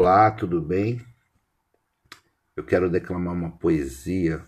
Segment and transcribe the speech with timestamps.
[0.00, 1.04] Olá, tudo bem?
[2.54, 4.46] Eu quero declamar uma poesia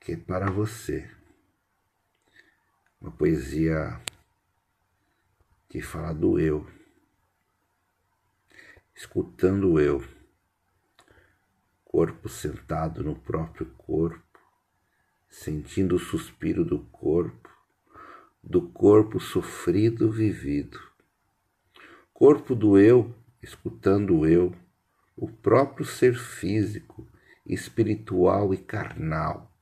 [0.00, 1.10] que é para você.
[3.00, 3.98] Uma poesia
[5.66, 6.70] que fala do eu,
[8.94, 10.04] escutando o eu,
[11.86, 14.38] corpo sentado no próprio corpo,
[15.26, 17.48] sentindo o suspiro do corpo,
[18.44, 20.78] do corpo sofrido vivido.
[22.12, 24.54] Corpo do eu, escutando eu,
[25.16, 27.08] o próprio ser físico,
[27.44, 29.52] espiritual e carnal.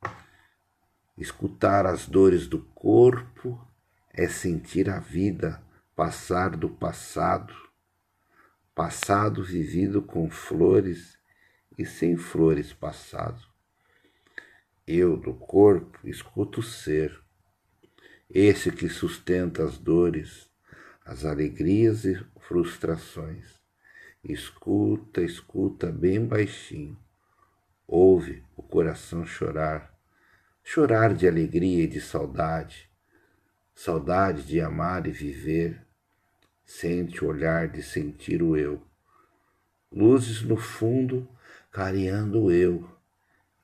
[1.17, 3.59] Escutar as dores do corpo
[4.13, 5.63] é sentir a vida
[5.97, 7.55] passar do passado,
[8.75, 11.19] passado vivido com flores
[11.79, 13.43] e sem flores passado.
[14.87, 17.19] Eu do corpo escuto o ser,
[18.29, 20.51] esse que sustenta as dores,
[21.03, 23.66] as alegrias e frustrações.
[24.29, 26.99] Escuta, escuta bem baixinho.
[27.87, 29.95] Ouve o coração chorar,
[30.65, 32.91] chorar de alegria e de saudade,
[33.75, 35.87] saudade de amar e viver,
[36.67, 38.83] Sente o olhar de sentir o eu.
[39.91, 41.29] Luzes no fundo
[41.71, 42.91] clareando o eu.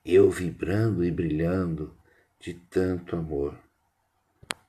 [0.05, 1.93] Eu vibrando e brilhando
[2.39, 3.59] de tanto amor.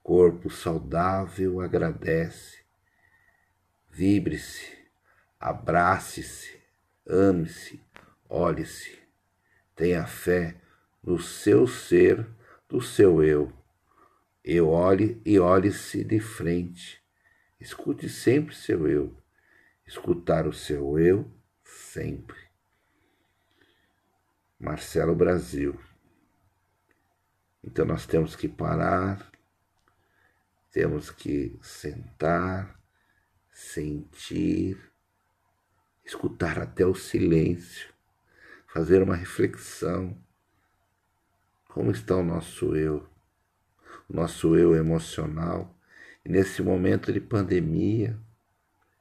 [0.03, 2.59] Corpo saudável agradece.
[3.89, 4.84] Vibre-se,
[5.45, 6.61] abrace-se,
[7.07, 7.81] ame-se,
[8.29, 8.99] olhe-se.
[9.77, 10.57] Tenha fé
[11.03, 12.27] no seu ser,
[12.69, 13.53] do seu eu.
[14.45, 17.05] Eu olhe e olhe-se de frente
[17.65, 19.17] Escute sempre seu eu.
[19.87, 21.31] Escutar o seu eu
[21.63, 22.37] sempre.
[24.61, 25.81] Marcelo Brasil.
[27.63, 29.33] Então nós temos que parar,
[30.71, 32.79] temos que sentar,
[33.51, 34.93] sentir,
[36.05, 37.93] escutar até o silêncio,
[38.67, 40.17] fazer uma reflexão.
[41.69, 43.09] Como está o nosso eu?
[44.09, 45.75] O nosso eu emocional,
[46.25, 48.19] e nesse momento de pandemia,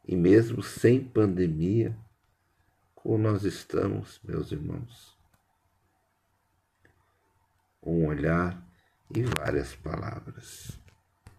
[0.05, 1.97] e mesmo sem pandemia,
[2.95, 5.17] como nós estamos, meus irmãos?
[7.81, 8.65] Um olhar
[9.13, 10.82] e várias palavras.